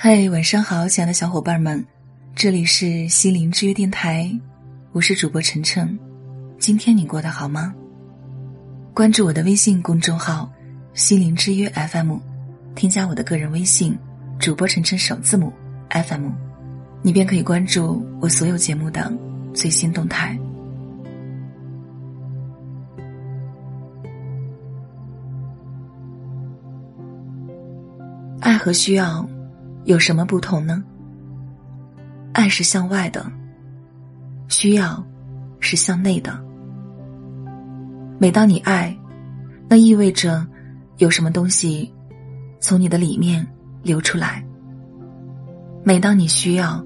[0.00, 1.84] 嗨，晚上好，亲爱的小伙伴们，
[2.32, 4.30] 这里是心灵之约电台，
[4.92, 5.98] 我是主播晨晨。
[6.56, 7.74] 今天你过得好吗？
[8.94, 10.48] 关注我的微信公众号
[10.94, 12.16] “心灵之约 FM”，
[12.76, 13.98] 添加我的个人微信
[14.38, 15.52] “主播晨晨首字母
[15.90, 16.28] FM”，
[17.02, 19.12] 你便可以关注我所有节目的
[19.52, 20.38] 最新动态。
[28.38, 29.28] 爱和需要。
[29.88, 30.84] 有什么不同呢？
[32.34, 33.24] 爱是向外的，
[34.46, 35.02] 需要
[35.60, 36.38] 是向内的。
[38.18, 38.94] 每当你爱，
[39.66, 40.46] 那意味着
[40.98, 41.90] 有什么东西
[42.60, 43.46] 从你的里面
[43.82, 44.44] 流出来；
[45.82, 46.84] 每当你需要，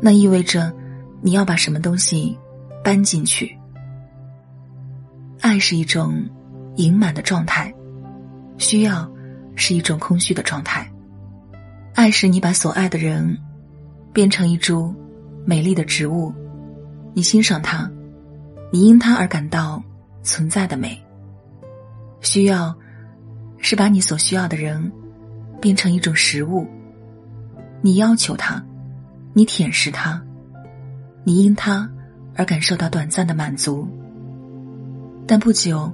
[0.00, 0.74] 那意味着
[1.20, 2.36] 你要把什么东西
[2.82, 3.56] 搬进去。
[5.40, 6.20] 爱是一种
[6.74, 7.72] 盈满的状态，
[8.58, 9.08] 需要
[9.54, 10.91] 是一种空虚的状态。
[12.02, 13.38] 爱是你把所爱的人
[14.12, 14.92] 变成一株
[15.44, 16.34] 美丽的植物，
[17.14, 17.88] 你欣赏它，
[18.72, 19.80] 你因它而感到
[20.24, 21.00] 存在的美。
[22.20, 22.76] 需要
[23.58, 24.90] 是把你所需要的人
[25.60, 26.66] 变成一种食物，
[27.82, 28.60] 你要求它，
[29.32, 30.20] 你舔舐它，
[31.22, 31.88] 你因它
[32.34, 33.86] 而感受到短暂的满足。
[35.24, 35.88] 但不久，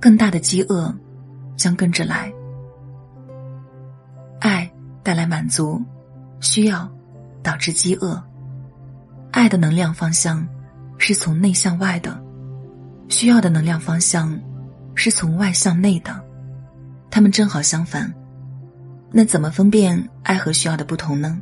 [0.00, 0.92] 更大的饥饿
[1.56, 2.32] 将跟着来。
[5.02, 5.82] 带来满足，
[6.40, 6.90] 需要
[7.42, 8.22] 导致饥饿。
[9.30, 10.46] 爱的能量方向
[10.98, 12.22] 是从内向外的，
[13.08, 14.38] 需要的能量方向
[14.94, 16.22] 是从外向内的，
[17.10, 18.12] 它们正好相反。
[19.10, 21.38] 那怎么分辨爱和需要的不同呢？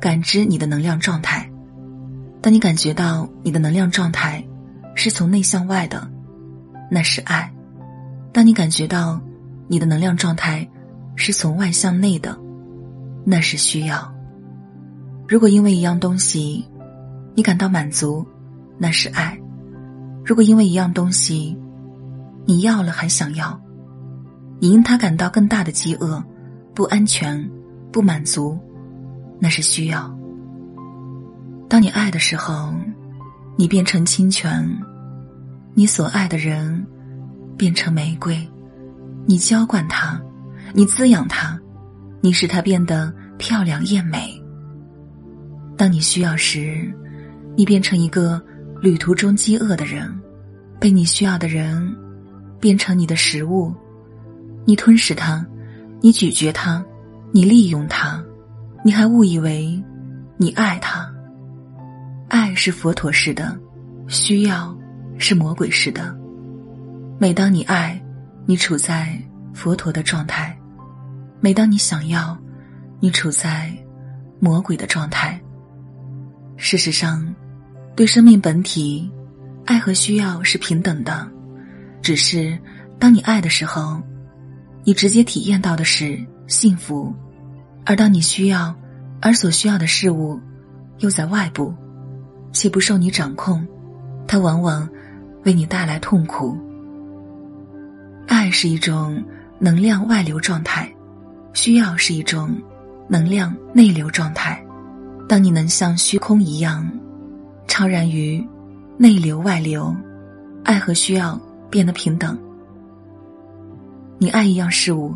[0.00, 1.48] 感知你的能量状态。
[2.40, 4.44] 当你感觉到你的能量状态
[4.94, 6.06] 是从内向外的，
[6.90, 7.48] 那是爱；
[8.32, 9.20] 当你感觉到
[9.66, 10.68] 你的能量状态
[11.16, 12.38] 是从外向内的，
[13.24, 14.14] 那是需要。
[15.26, 16.64] 如果因为一样东西，
[17.34, 18.24] 你感到满足，
[18.76, 19.34] 那是爱；
[20.24, 21.58] 如果因为一样东西，
[22.44, 23.58] 你要了还想要，
[24.60, 26.22] 你因它感到更大的饥饿、
[26.74, 27.50] 不安全、
[27.90, 28.58] 不满足，
[29.40, 30.14] 那是需要。
[31.68, 32.74] 当你爱的时候，
[33.56, 34.68] 你变成清泉，
[35.72, 36.86] 你所爱的人
[37.56, 38.46] 变成玫瑰，
[39.24, 40.20] 你浇灌它，
[40.74, 41.58] 你滋养它。
[42.20, 44.40] 你使它变得漂亮艳美。
[45.76, 46.92] 当你需要时，
[47.56, 48.42] 你变成一个
[48.80, 50.12] 旅途中饥饿的人，
[50.80, 51.94] 被你需要的人
[52.60, 53.74] 变成你的食物，
[54.64, 55.44] 你吞噬它，
[56.00, 56.84] 你咀嚼它，
[57.32, 58.22] 你利用它，
[58.84, 59.82] 你还误以为
[60.36, 61.10] 你爱它。
[62.28, 63.56] 爱是佛陀式的，
[64.08, 64.76] 需要
[65.18, 66.14] 是魔鬼式的。
[67.18, 68.00] 每当你爱，
[68.46, 69.16] 你处在
[69.52, 70.56] 佛陀的状态。
[71.40, 72.36] 每当你想要，
[73.04, 73.70] 你处在
[74.40, 75.38] 魔鬼的状态。
[76.56, 77.22] 事实上，
[77.94, 79.12] 对生命本体，
[79.66, 81.30] 爱和需要是平等的。
[82.00, 82.58] 只是
[82.98, 84.00] 当你爱的时候，
[84.84, 87.14] 你直接体验到的是幸福；
[87.84, 88.74] 而当你需要，
[89.20, 90.40] 而所需要的事物
[91.00, 91.74] 又在外部，
[92.54, 93.66] 且不受你掌控，
[94.26, 94.88] 它往往
[95.44, 96.56] 为你带来痛苦。
[98.26, 99.22] 爱是一种
[99.58, 100.90] 能量外流状态。
[101.52, 102.50] 需要是一种
[103.08, 104.64] 能量内流状态，
[105.28, 106.88] 当你能像虚空一样
[107.66, 108.44] 超然于
[108.96, 109.94] 内流外流，
[110.64, 111.38] 爱和需要
[111.70, 112.38] 变得平等。
[114.18, 115.14] 你爱一样事物，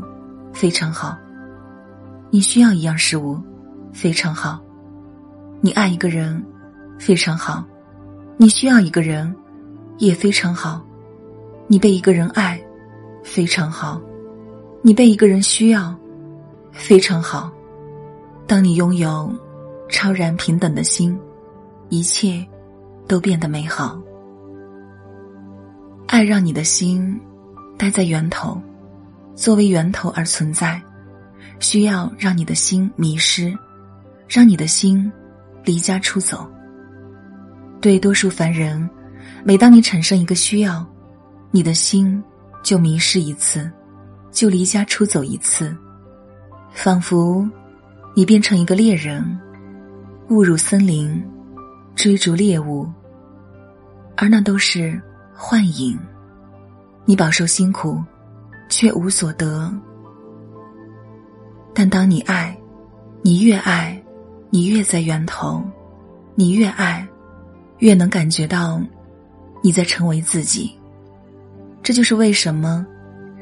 [0.52, 1.16] 非常好；
[2.30, 3.40] 你需要一样事物，
[3.92, 4.58] 非常好；
[5.60, 6.44] 你爱一个人，
[6.98, 7.64] 非常好；
[8.36, 9.34] 你需要一个人，
[9.98, 10.80] 也非常好；
[11.66, 12.60] 你被一个人爱，
[13.24, 13.98] 非常好；
[14.82, 15.94] 你被一个人需要。
[16.70, 17.50] 非常好，
[18.48, 19.30] 当你拥有
[19.90, 21.20] 超然平等的心，
[21.90, 22.44] 一切
[23.06, 24.00] 都变得美好。
[26.06, 27.20] 爱让你的心
[27.76, 28.58] 待在源头，
[29.34, 30.80] 作为源头而存在；
[31.60, 33.54] 需要让你的心迷失，
[34.26, 35.12] 让你的心
[35.62, 36.50] 离家出走。
[37.82, 38.88] 对多数凡人，
[39.44, 40.86] 每当你产生一个需要，
[41.50, 42.24] 你的心
[42.62, 43.70] 就迷失一次，
[44.32, 45.76] 就离家出走一次。
[46.72, 47.46] 仿佛，
[48.18, 49.22] 你变成一个猎人，
[50.28, 51.24] 误入森林，
[51.94, 52.84] 追逐猎物，
[54.16, 55.00] 而那都是
[55.32, 55.96] 幻影。
[57.04, 58.02] 你饱受辛苦，
[58.68, 59.72] 却无所得。
[61.72, 62.58] 但当你爱，
[63.22, 63.96] 你越爱，
[64.50, 65.62] 你越在源头，
[66.34, 67.06] 你越爱，
[67.78, 68.82] 越能感觉到
[69.62, 70.76] 你在成为自己。
[71.84, 72.84] 这就是为什么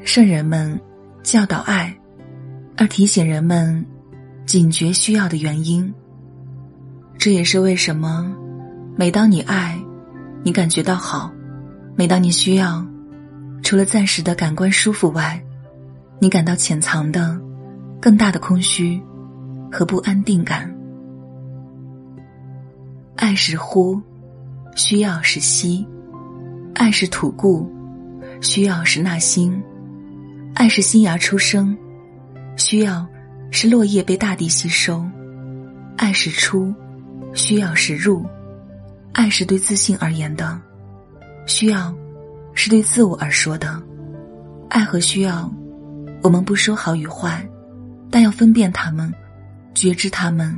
[0.03, 0.79] 圣人们
[1.23, 1.91] 教导爱。
[2.77, 3.83] 而提醒人们，
[4.47, 5.93] 警觉需要的原因。
[7.17, 8.33] 这也是为什么，
[8.95, 9.77] 每当你爱，
[10.41, 11.29] 你感觉到好；
[11.97, 12.81] 每当你需要，
[13.61, 15.43] 除了暂时的感官舒服外，
[16.17, 17.37] 你感到潜藏的、
[17.99, 19.01] 更大的空虚
[19.69, 20.73] 和不安定感。
[23.17, 24.01] 爱是呼，
[24.77, 25.85] 需要是吸；
[26.73, 27.69] 爱是吐故，
[28.39, 29.61] 需要是纳新；
[30.53, 31.77] 爱是新芽出生，
[32.55, 33.05] 需要
[33.51, 35.03] 是落叶被大地吸收；
[35.97, 36.73] 爱是出。
[37.33, 38.25] 需要是入，
[39.11, 40.59] 爱是对自信而言的；
[41.45, 41.93] 需要，
[42.55, 43.79] 是对自我而说的。
[44.69, 45.51] 爱和需要，
[46.23, 47.47] 我们不说好与坏，
[48.09, 49.13] 但要分辨他们，
[49.75, 50.57] 觉知他们，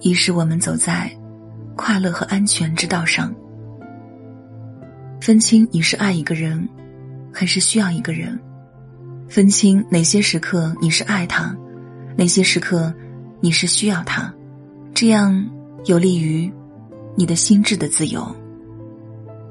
[0.00, 1.10] 以使我们走在
[1.76, 3.34] 快乐和安全之道上。
[5.20, 6.66] 分清你是爱一个人，
[7.30, 8.38] 还是需要一个人；
[9.28, 11.54] 分清哪些时刻你是爱他，
[12.16, 12.92] 哪些时刻
[13.40, 14.32] 你是需要他，
[14.94, 15.44] 这样。
[15.86, 16.52] 有利于
[17.16, 18.22] 你的心智的自由。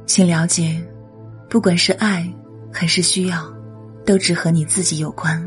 [0.05, 0.79] 请了解，
[1.49, 2.31] 不管是爱
[2.71, 3.51] 还是需要，
[4.05, 5.43] 都只和你自己有关，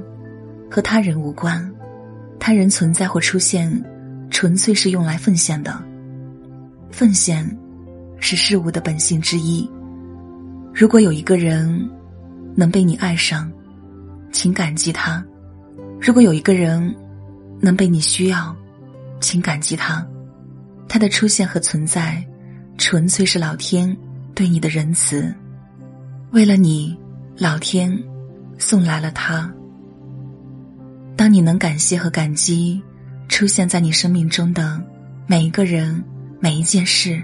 [0.69, 1.73] 和他人无关。
[2.41, 3.73] 他人存在或出现，
[4.29, 5.81] 纯粹是用来奉献的。
[6.91, 7.49] 奉献
[8.19, 9.71] 是事物的本性之一。
[10.75, 11.89] 如果有一个人
[12.57, 13.49] 能被你爱上，
[14.33, 15.23] 请感激他；
[16.01, 16.93] 如果有一个人
[17.63, 18.55] 能被你需要，
[19.21, 20.05] 请感激他。
[20.89, 22.23] 他的出现和存在，
[22.77, 23.97] 纯粹是老天
[24.35, 25.33] 对你的仁慈。
[26.33, 26.99] 为了你，
[27.39, 27.97] 老天
[28.59, 29.51] 送来了他。
[31.17, 32.83] 当你能感谢和感激
[33.29, 34.83] 出现在你生命中的
[35.29, 36.03] 每一个人、
[36.41, 37.23] 每一件事，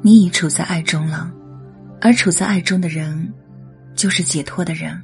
[0.00, 1.32] 你已处在爱中了。
[2.00, 3.32] 而处在爱中的人，
[3.96, 5.02] 就是解脱的人。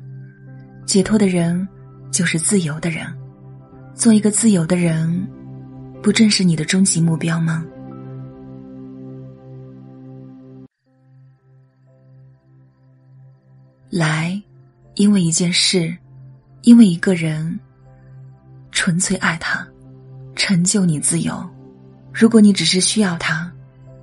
[0.87, 1.67] 解脱的人，
[2.13, 3.07] 就是自由的人。
[3.95, 5.27] 做一个自由的人，
[6.03, 7.65] 不正是你的终极目标吗？
[13.91, 14.43] 来，
[14.95, 15.95] 因为一件事，
[16.63, 17.61] 因为一个人，
[18.71, 19.67] 纯粹爱他，
[20.35, 21.47] 成就你自由。
[22.13, 23.53] 如果你只是需要他，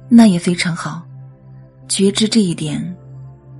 [0.07, 1.05] 那也非常好。
[1.87, 2.95] 觉知这一点，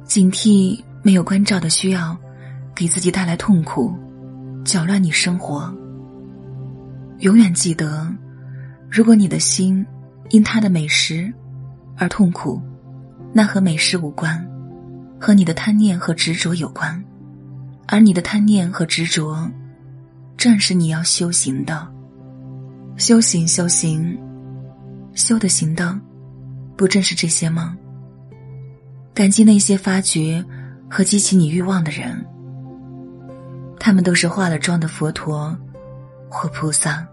[0.06, 2.16] 警惕没有关照的需要，
[2.75, 3.94] 给自己带来痛苦，
[4.64, 5.75] 搅乱你生活。
[7.19, 8.07] 永远记得，
[8.89, 9.86] 如果你的心
[10.30, 11.31] 因他的美食
[11.98, 12.62] 而痛苦，
[13.33, 14.45] 那和美食无关。
[15.21, 17.04] 和你的贪念和执着有关，
[17.88, 19.51] 而你的贪念和执着，
[20.38, 21.86] 正是你要修行的。
[22.95, 24.18] 修行，修行，
[25.13, 26.00] 修的行的，
[26.77, 27.77] 不正是这些吗？
[29.13, 30.42] 感激那些发掘
[30.89, 32.25] 和激起你欲望的人，
[33.77, 35.54] 他们都是化了妆的佛陀
[36.30, 37.06] 或菩萨。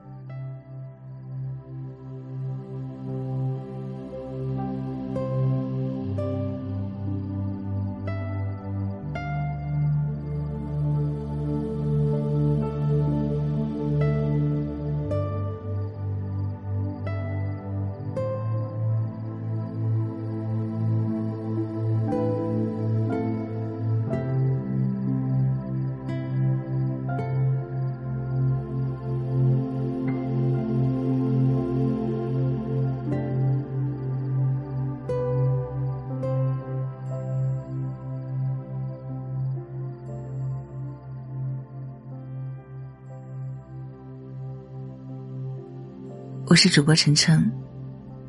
[46.48, 47.50] 我是主播晨晨，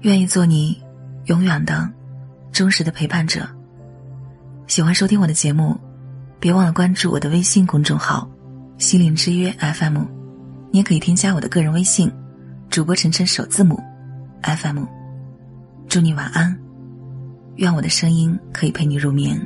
[0.01, 0.81] 愿意做你
[1.25, 1.87] 永远的、
[2.51, 3.47] 忠实的陪伴者。
[4.65, 5.79] 喜欢收听我的节目，
[6.39, 8.27] 别忘了关注我的微信公众号
[8.79, 9.99] “心灵之约 FM”。
[10.71, 12.11] 你也可以添加我的个人微信
[12.71, 13.79] “主播晨晨首字母
[14.41, 14.83] FM”。
[15.87, 16.57] 祝你晚安，
[17.57, 19.39] 愿我的声音可以陪你入眠。